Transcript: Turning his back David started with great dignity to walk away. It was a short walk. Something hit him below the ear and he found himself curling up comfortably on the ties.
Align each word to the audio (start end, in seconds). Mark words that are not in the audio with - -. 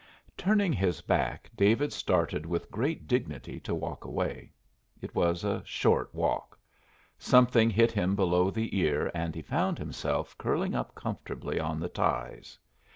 Turning 0.35 0.73
his 0.73 0.99
back 1.01 1.51
David 1.55 1.93
started 1.93 2.43
with 2.43 2.71
great 2.71 3.05
dignity 3.05 3.59
to 3.59 3.75
walk 3.75 4.03
away. 4.03 4.51
It 4.99 5.13
was 5.13 5.43
a 5.43 5.61
short 5.63 6.09
walk. 6.11 6.57
Something 7.19 7.69
hit 7.69 7.91
him 7.91 8.15
below 8.15 8.49
the 8.49 8.75
ear 8.79 9.11
and 9.13 9.35
he 9.35 9.43
found 9.43 9.77
himself 9.77 10.35
curling 10.39 10.73
up 10.73 10.95
comfortably 10.95 11.59
on 11.59 11.79
the 11.79 11.87
ties. 11.89 12.57